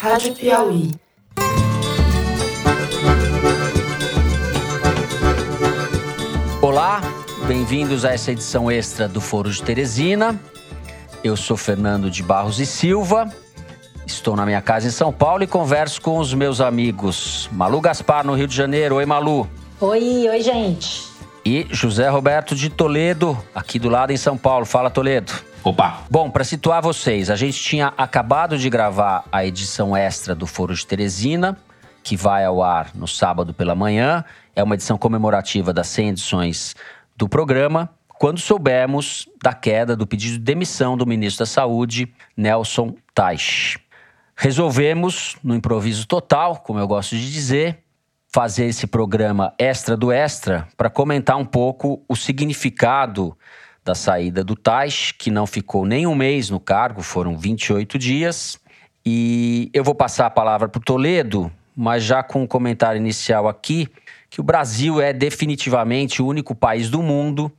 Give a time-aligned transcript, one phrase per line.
[0.00, 0.90] Rádio Piauí.
[6.60, 7.00] Olá,
[7.46, 10.38] bem-vindos a essa edição extra do Foro de Teresina.
[11.24, 13.32] Eu sou Fernando de Barros e Silva,
[14.06, 18.24] estou na minha casa em São Paulo e converso com os meus amigos Malu Gaspar,
[18.24, 18.96] no Rio de Janeiro.
[18.96, 19.48] Oi, Malu.
[19.80, 21.04] Oi, oi, gente.
[21.44, 24.66] E José Roberto de Toledo, aqui do lado em São Paulo.
[24.66, 25.32] Fala, Toledo.
[25.66, 26.04] Opa!
[26.08, 30.72] Bom, para situar vocês, a gente tinha acabado de gravar a edição extra do Foro
[30.72, 31.58] de Teresina,
[32.04, 34.24] que vai ao ar no sábado pela manhã.
[34.54, 36.76] É uma edição comemorativa das 100 edições
[37.16, 42.94] do programa, quando soubemos da queda do pedido de demissão do ministro da Saúde, Nelson
[43.12, 43.80] Teich.
[44.36, 47.82] Resolvemos, no improviso total, como eu gosto de dizer,
[48.32, 53.36] fazer esse programa extra do extra para comentar um pouco o significado
[53.86, 58.58] da saída do Tais, que não ficou nem um mês no cargo, foram 28 dias.
[59.04, 63.46] E eu vou passar a palavra para o Toledo, mas já com um comentário inicial
[63.46, 63.88] aqui,
[64.28, 67.50] que o Brasil é definitivamente o único país do mundo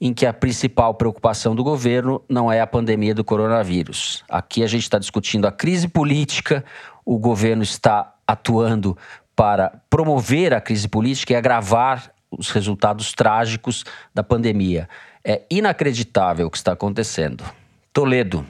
[0.00, 4.24] em que a principal preocupação do governo não é a pandemia do coronavírus.
[4.28, 6.64] Aqui a gente está discutindo a crise política,
[7.04, 8.98] o governo está atuando
[9.36, 14.88] para promover a crise política e agravar os resultados trágicos da pandemia.
[15.24, 17.44] É inacreditável o que está acontecendo.
[17.92, 18.46] Toledo,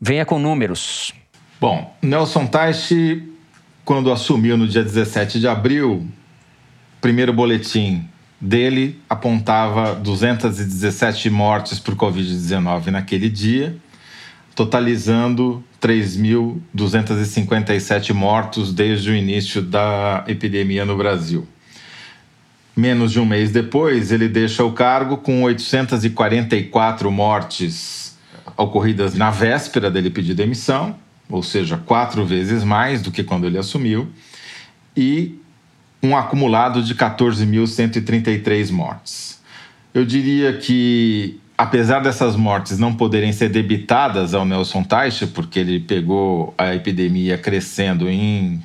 [0.00, 1.12] venha com números.
[1.60, 3.28] Bom, Nelson Teich,
[3.84, 6.06] quando assumiu no dia 17 de abril,
[7.00, 8.08] primeiro boletim
[8.40, 13.76] dele apontava 217 mortes por Covid-19 naquele dia,
[14.54, 21.48] totalizando 3.257 mortos desde o início da epidemia no Brasil.
[22.78, 28.16] Menos de um mês depois, ele deixa o cargo com 844 mortes
[28.56, 30.94] ocorridas na véspera dele pedir demissão,
[31.28, 34.08] ou seja, quatro vezes mais do que quando ele assumiu,
[34.96, 35.40] e
[36.00, 39.40] um acumulado de 14.133 mortes.
[39.92, 45.80] Eu diria que, apesar dessas mortes não poderem ser debitadas ao Nelson Teich, porque ele
[45.80, 48.62] pegou a epidemia crescendo em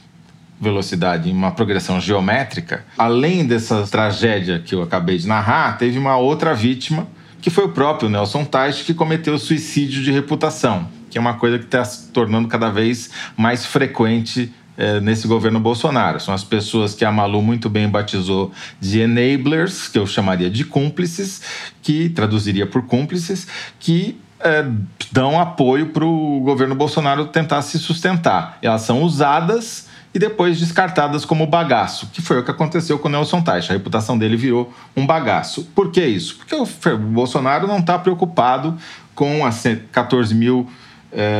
[0.64, 6.18] velocidade em uma progressão geométrica, além dessa tragédia que eu acabei de narrar, teve uma
[6.18, 7.08] outra vítima,
[7.42, 11.60] que foi o próprio Nelson Teich, que cometeu suicídio de reputação, que é uma coisa
[11.60, 16.20] que está se tornando cada vez mais frequente é, nesse governo Bolsonaro.
[16.20, 20.64] São as pessoas que a Malu muito bem batizou de enablers, que eu chamaria de
[20.64, 21.42] cúmplices,
[21.82, 23.48] que traduziria por cúmplices,
[23.80, 24.66] que é,
[25.12, 28.58] dão apoio para o governo Bolsonaro tentar se sustentar.
[28.62, 33.12] Elas são usadas e depois descartadas como bagaço, que foi o que aconteceu com o
[33.12, 33.72] Nelson Teich.
[33.72, 35.64] A reputação dele virou um bagaço.
[35.74, 36.38] Por que isso?
[36.38, 38.78] Porque o Bolsonaro não está preocupado
[39.16, 40.70] com as 14 mil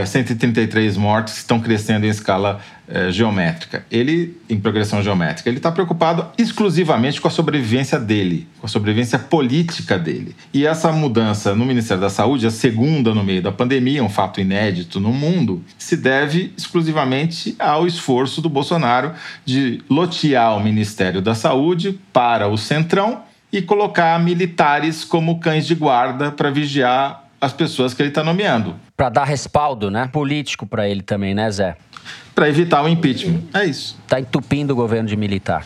[0.06, 3.86] 133 eh, mortes que estão crescendo em escala eh, geométrica.
[3.90, 9.18] Ele, em progressão geométrica, ele está preocupado exclusivamente com a sobrevivência dele, com a sobrevivência
[9.18, 10.36] política dele.
[10.54, 14.40] E essa mudança no Ministério da Saúde, a segunda no meio da pandemia, um fato
[14.40, 19.14] inédito no mundo, se deve exclusivamente ao esforço do Bolsonaro
[19.44, 25.76] de lotear o Ministério da Saúde para o Centrão e colocar militares como cães de
[25.76, 28.76] guarda para vigiar as pessoas que ele está nomeando.
[28.96, 30.10] Para dar respaldo, né?
[30.12, 31.76] Político para ele também, né, Zé?
[32.34, 33.42] Para evitar o impeachment.
[33.54, 33.98] É isso.
[34.04, 35.66] Está entupindo o governo de militar.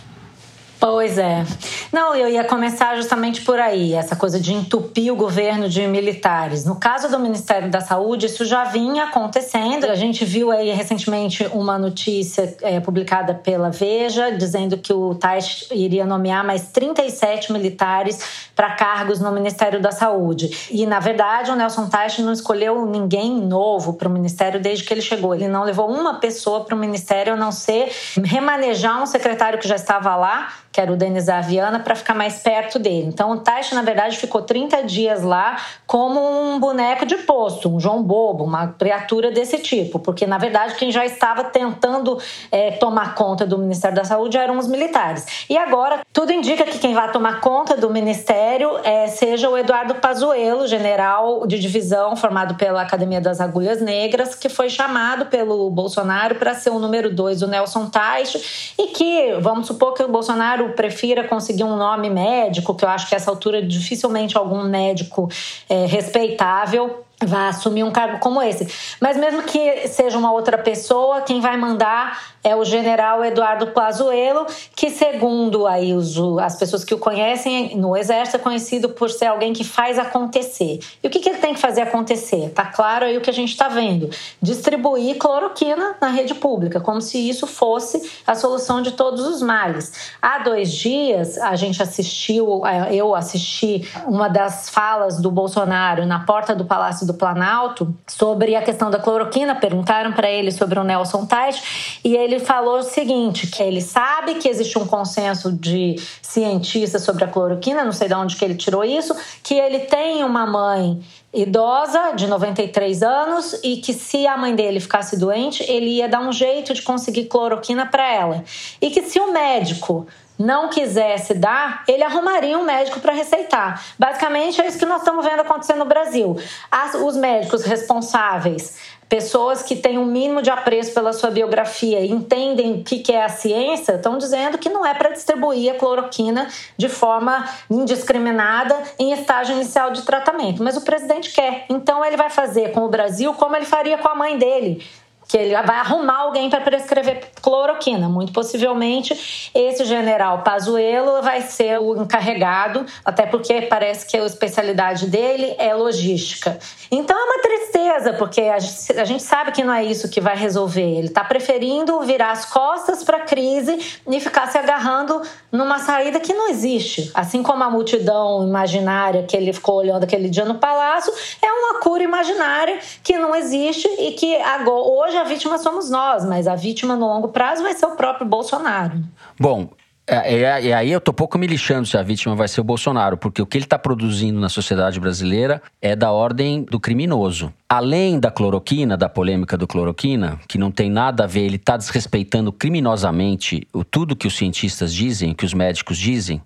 [0.80, 1.44] Pois é.
[1.92, 6.66] Não, eu ia começar justamente por aí, essa coisa de entupir o governo de militares.
[6.66, 9.86] No caso do Ministério da Saúde, isso já vinha acontecendo.
[9.86, 15.68] A gente viu aí recentemente uma notícia é, publicada pela Veja, dizendo que o Tais
[15.72, 20.70] iria nomear mais 37 militares para cargos no Ministério da Saúde.
[20.70, 24.94] E, na verdade, o Nelson Tais não escolheu ninguém novo para o Ministério desde que
[24.94, 25.34] ele chegou.
[25.34, 27.92] Ele não levou uma pessoa para o Ministério, a não ser
[28.24, 32.38] remanejar um secretário que já estava lá que era o Denis Aviana, para ficar mais
[32.38, 33.08] perto dele.
[33.08, 35.58] Então o Taish, na verdade, ficou 30 dias lá
[35.88, 40.76] como um boneco de posto, um João Bobo, uma criatura desse tipo, porque na verdade
[40.76, 42.20] quem já estava tentando
[42.52, 45.48] é, tomar conta do Ministério da Saúde eram os militares.
[45.50, 49.96] E agora tudo indica que quem vai tomar conta do Ministério é, seja o Eduardo
[49.96, 56.36] Pazuello, general de divisão formado pela Academia das Agulhas Negras, que foi chamado pelo Bolsonaro
[56.36, 60.67] para ser o número dois do Nelson Taish e que, vamos supor que o Bolsonaro
[60.70, 65.30] prefira conseguir um nome médico, que eu acho que essa altura dificilmente algum médico
[65.70, 68.68] é, respeitável vai assumir um cargo como esse.
[69.02, 74.46] Mas mesmo que seja uma outra pessoa, quem vai mandar é o general Eduardo Plazuelo,
[74.76, 79.26] que segundo aí os, as pessoas que o conhecem no exército é conhecido por ser
[79.26, 80.80] alguém que faz acontecer.
[81.04, 82.52] E o que, que ele tem que fazer acontecer?
[82.52, 84.10] Tá claro aí o que a gente está vendo:
[84.42, 90.14] distribuir cloroquina na rede pública, como se isso fosse a solução de todos os males.
[90.22, 92.62] Há dois dias a gente assistiu,
[92.92, 98.62] eu assisti uma das falas do Bolsonaro na porta do Palácio do Planalto sobre a
[98.62, 99.56] questão da cloroquina.
[99.56, 101.60] Perguntaram para ele sobre o Nelson Tait
[102.04, 107.24] e ele falou o seguinte: que ele sabe que existe um consenso de cientistas sobre
[107.24, 111.02] a cloroquina, não sei de onde que ele tirou isso, que ele tem uma mãe
[111.34, 116.20] idosa de 93 anos e que se a mãe dele ficasse doente, ele ia dar
[116.20, 118.44] um jeito de conseguir cloroquina para ela.
[118.82, 120.08] E que se o médico
[120.38, 123.84] não quisesse dar, ele arrumaria um médico para receitar.
[123.98, 126.38] Basicamente é isso que nós estamos vendo acontecer no Brasil.
[126.72, 132.12] As, os médicos responsáveis pessoas que têm um mínimo de apreço pela sua biografia e
[132.12, 136.48] entendem o que é a ciência, estão dizendo que não é para distribuir a cloroquina
[136.76, 140.62] de forma indiscriminada em estágio inicial de tratamento.
[140.62, 141.66] Mas o presidente quer.
[141.70, 144.86] Então ele vai fazer com o Brasil como ele faria com a mãe dele
[145.28, 148.08] que ele vai arrumar alguém para prescrever cloroquina.
[148.08, 155.08] Muito possivelmente esse general Pazuello vai ser o encarregado, até porque parece que a especialidade
[155.08, 156.58] dele é logística.
[156.90, 160.98] Então é uma tristeza, porque a gente sabe que não é isso que vai resolver.
[160.98, 165.22] Ele está preferindo virar as costas para a crise e ficar se agarrando
[165.52, 167.12] numa saída que não existe.
[167.14, 171.80] Assim como a multidão imaginária que ele ficou olhando aquele dia no palácio, é uma
[171.80, 176.56] cura imaginária que não existe e que agora, hoje a vítima somos nós, mas a
[176.56, 179.04] vítima no longo prazo vai ser o próprio Bolsonaro.
[179.40, 179.70] Bom,
[180.10, 182.64] é, é, e aí eu tô pouco me lixando se a vítima vai ser o
[182.64, 187.54] Bolsonaro, porque o que ele está produzindo na sociedade brasileira é da ordem do criminoso.
[187.68, 191.76] Além da cloroquina, da polêmica do cloroquina, que não tem nada a ver, ele está
[191.76, 196.42] desrespeitando criminosamente o, tudo que os cientistas dizem, que os médicos dizem,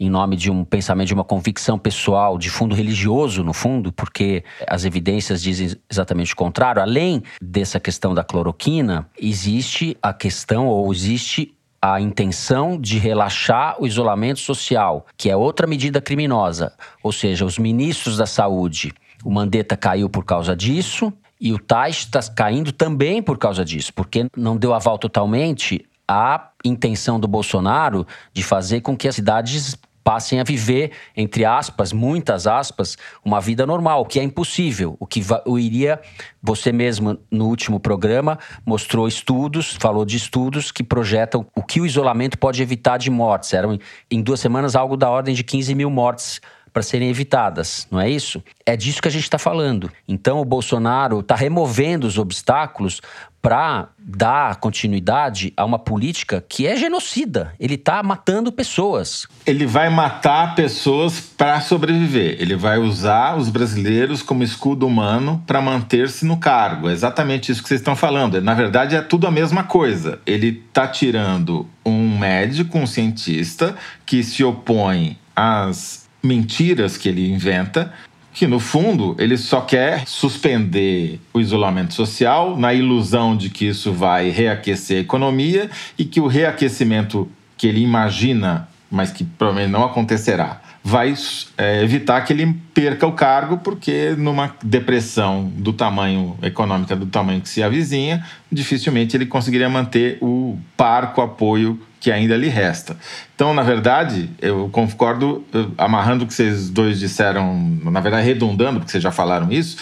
[0.00, 4.42] em nome de um pensamento, de uma convicção pessoal, de fundo religioso, no fundo, porque
[4.66, 6.80] as evidências dizem exatamente o contrário.
[6.80, 13.86] Além dessa questão da cloroquina, existe a questão, ou existe a intenção de relaxar o
[13.86, 16.72] isolamento social, que é outra medida criminosa.
[17.02, 21.12] Ou seja, os ministros da saúde, o Mandetta caiu por causa disso.
[21.38, 26.50] E o Tais está caindo também por causa disso, porque não deu aval totalmente à
[26.64, 32.46] intenção do Bolsonaro de fazer com que as cidades passem a viver, entre aspas, muitas
[32.46, 34.96] aspas, uma vida normal, que é impossível.
[34.98, 36.00] O que o iria,
[36.42, 41.86] você mesmo no último programa mostrou estudos, falou de estudos que projetam o que o
[41.86, 43.52] isolamento pode evitar de mortes.
[43.52, 43.78] Eram
[44.10, 46.40] em duas semanas algo da ordem de 15 mil mortes
[46.72, 48.42] para serem evitadas, não é isso?
[48.64, 49.90] É disso que a gente está falando.
[50.06, 53.00] Então o Bolsonaro está removendo os obstáculos
[53.42, 57.54] para dar continuidade a uma política que é genocida.
[57.58, 59.26] Ele está matando pessoas.
[59.46, 62.36] Ele vai matar pessoas para sobreviver.
[62.38, 66.90] Ele vai usar os brasileiros como escudo humano para manter-se no cargo.
[66.90, 68.40] É exatamente isso que vocês estão falando.
[68.42, 70.20] Na verdade, é tudo a mesma coisa.
[70.26, 73.74] Ele está tirando um médico, um cientista
[74.04, 77.92] que se opõe às mentiras que ele inventa,
[78.32, 83.92] que no fundo ele só quer suspender o isolamento social na ilusão de que isso
[83.92, 89.84] vai reaquecer a economia e que o reaquecimento que ele imagina, mas que provavelmente não
[89.84, 91.14] acontecerá, vai
[91.58, 97.40] é, evitar que ele perca o cargo, porque numa depressão do tamanho econômica do tamanho
[97.40, 102.96] que se avizinha, dificilmente ele conseguiria manter o parco apoio que ainda lhe resta.
[103.34, 105.44] Então, na verdade, eu concordo,
[105.76, 109.76] amarrando o que vocês dois disseram, na verdade, redundando, porque vocês já falaram isso,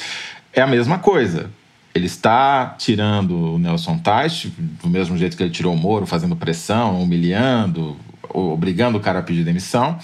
[0.53, 1.49] é a mesma coisa.
[1.95, 6.35] Ele está tirando o Nelson Teich, do mesmo jeito que ele tirou o Moro, fazendo
[6.35, 7.97] pressão, humilhando,
[8.29, 9.99] obrigando o cara a pedir demissão,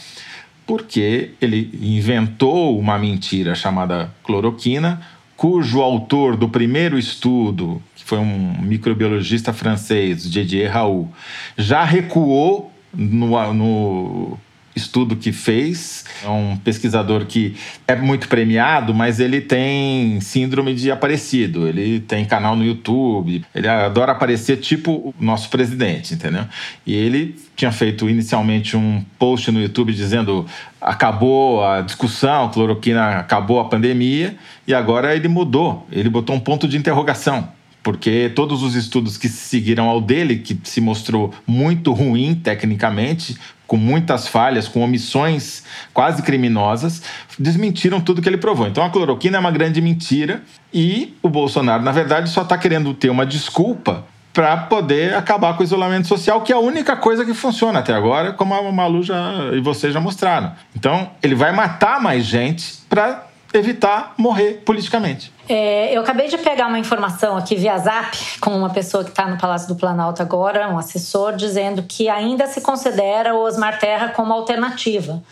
[0.67, 5.01] porque ele inventou uma mentira chamada cloroquina,
[5.37, 11.11] cujo autor do primeiro estudo que foi um microbiologista francês, Didier Raoult,
[11.57, 14.39] já recuou no, no
[14.75, 16.05] estudo que fez.
[16.23, 21.69] É um pesquisador que é muito premiado, mas ele tem síndrome de aparecido.
[21.69, 26.45] Ele tem canal no YouTube, ele adora aparecer tipo o nosso presidente, entendeu?
[26.87, 30.47] E ele tinha feito inicialmente um post no YouTube dizendo
[30.81, 35.87] acabou a discussão, a cloroquina acabou a pandemia, e agora ele mudou.
[35.91, 37.49] Ele botou um ponto de interrogação
[37.85, 43.77] porque todos os estudos que seguiram ao dele, que se mostrou muito ruim tecnicamente, com
[43.77, 47.03] muitas falhas, com omissões quase criminosas,
[47.39, 48.67] desmentiram tudo que ele provou.
[48.67, 50.43] Então a cloroquina é uma grande mentira
[50.73, 54.05] e o Bolsonaro, na verdade, só está querendo ter uma desculpa
[54.35, 57.95] para poder acabar com o isolamento social, que é a única coisa que funciona até
[57.95, 59.17] agora, como a Malu já,
[59.53, 60.53] e vocês já mostraram.
[60.75, 65.33] Então, ele vai matar mais gente para evitar morrer politicamente.
[65.49, 69.27] É, eu acabei de pegar uma informação aqui via Zap com uma pessoa que está
[69.29, 74.09] no Palácio do Planalto agora, um assessor, dizendo que ainda se considera o Osmar Terra
[74.09, 75.23] como alternativa.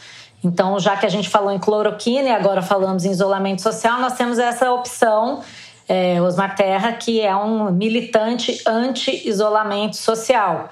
[0.44, 4.14] Então, já que a gente falou em cloroquina e agora falamos em isolamento social, nós
[4.14, 5.40] temos essa opção
[5.88, 10.68] é, Osmar Terra, que é um militante anti-isolamento social.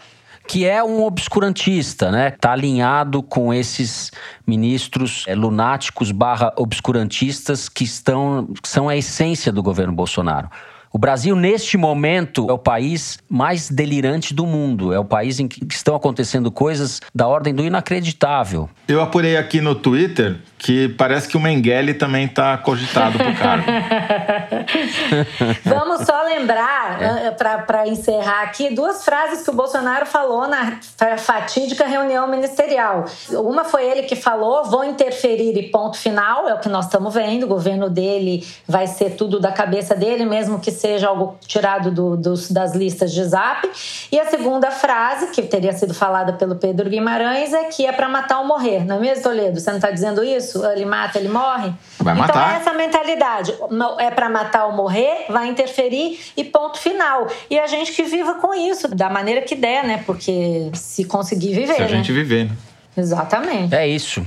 [0.50, 2.30] Que é um obscurantista, né?
[2.30, 4.10] Está alinhado com esses
[4.44, 10.50] ministros é, lunáticos barra obscurantistas que, estão, que são a essência do governo Bolsonaro.
[10.92, 14.92] O Brasil, neste momento, é o país mais delirante do mundo.
[14.92, 18.68] É o país em que estão acontecendo coisas da ordem do inacreditável.
[18.88, 23.36] Eu apurei aqui no Twitter que parece que o Mengele também está cogitado para o
[23.36, 23.64] cargo.
[25.64, 27.26] Vamos só lembrar, é.
[27.28, 30.78] Eh, para encerrar aqui, duas frases que o Bolsonaro falou na
[31.18, 33.06] fatídica reunião ministerial.
[33.30, 37.14] Uma foi ele que falou: vou interferir e ponto final, é o que nós estamos
[37.14, 37.44] vendo.
[37.44, 42.16] O governo dele vai ser tudo da cabeça dele, mesmo que seja algo tirado do,
[42.16, 43.68] dos, das listas de zap.
[44.10, 48.08] E a segunda frase, que teria sido falada pelo Pedro Guimarães, é que é para
[48.08, 49.60] matar ou morrer, não é mesmo, Toledo?
[49.60, 50.64] Você não está dizendo isso?
[50.72, 51.72] ele mata, ele morre.
[51.98, 52.54] Vai então matar.
[52.54, 53.54] é essa mentalidade.
[53.98, 57.28] É para matar ou morrer, vai interferir e ponto final.
[57.48, 60.02] E a gente que viva com isso, da maneira que der, né?
[60.06, 61.74] Porque se conseguir viver.
[61.74, 62.18] Se a gente né?
[62.18, 62.56] viver, né?
[62.96, 63.74] Exatamente.
[63.74, 64.24] É isso.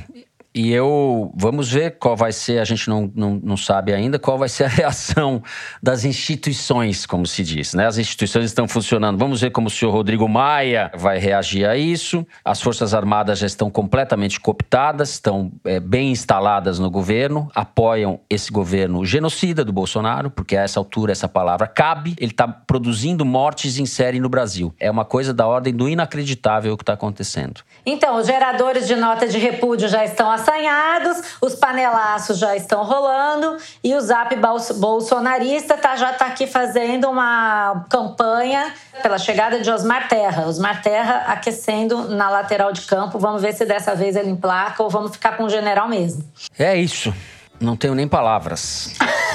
[0.53, 4.37] E eu vamos ver qual vai ser, a gente não, não, não sabe ainda qual
[4.37, 5.41] vai ser a reação
[5.81, 7.73] das instituições, como se diz.
[7.73, 7.87] Né?
[7.87, 9.17] As instituições estão funcionando.
[9.17, 12.25] Vamos ver como o senhor Rodrigo Maia vai reagir a isso.
[12.45, 18.51] As Forças Armadas já estão completamente cooptadas, estão é, bem instaladas no governo, apoiam esse
[18.51, 22.15] governo genocida do Bolsonaro, porque a essa altura essa palavra cabe.
[22.19, 24.73] Ele está produzindo mortes em série no Brasil.
[24.79, 27.61] É uma coisa da ordem do inacreditável o que está acontecendo.
[27.85, 33.57] Então, os geradores de nota de repúdio já estão assanhados, os panelaços já estão rolando
[33.83, 34.35] e o Zap
[34.75, 40.45] bolsonarista tá, já está aqui fazendo uma campanha pela chegada de Osmar Terra.
[40.45, 43.17] Osmar Terra aquecendo na lateral de campo.
[43.17, 46.23] Vamos ver se dessa vez ele emplaca ou vamos ficar com o general mesmo.
[46.59, 47.13] É isso.
[47.59, 48.93] Não tenho nem palavras.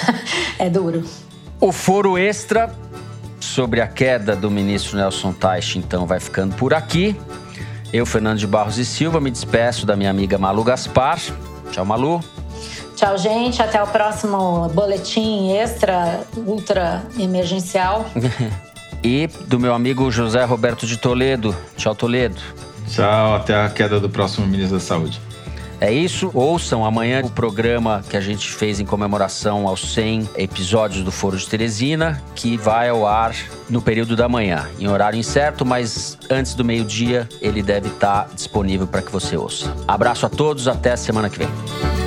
[0.58, 1.04] é duro.
[1.60, 2.70] O foro extra
[3.40, 7.16] sobre a queda do ministro Nelson Teich, então, vai ficando por aqui.
[7.92, 11.18] Eu, Fernando de Barros e Silva, me despeço da minha amiga Malu Gaspar.
[11.70, 12.20] Tchau, Malu.
[12.94, 13.62] Tchau, gente.
[13.62, 18.04] Até o próximo boletim extra, ultra emergencial.
[19.02, 21.56] e do meu amigo José Roberto de Toledo.
[21.76, 22.40] Tchau, Toledo.
[22.88, 25.20] Tchau, até a queda do próximo ministro da Saúde.
[25.80, 26.30] É isso.
[26.34, 31.36] Ouçam amanhã o programa que a gente fez em comemoração aos 100 episódios do Foro
[31.36, 33.34] de Teresina, que vai ao ar
[33.70, 38.86] no período da manhã, em horário incerto, mas antes do meio-dia ele deve estar disponível
[38.86, 39.74] para que você ouça.
[39.86, 41.97] Abraço a todos, até semana que vem.